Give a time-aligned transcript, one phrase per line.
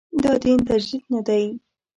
[0.23, 1.43] دا دین تجدید نه دی.